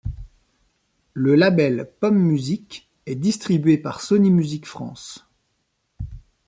[1.13, 5.27] Le label Pomme Music est distribué par Sony Music France.